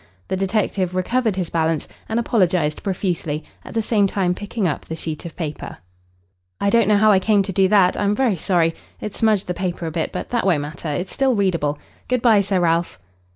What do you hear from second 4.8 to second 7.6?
the sheet of paper. "I don't know how I came to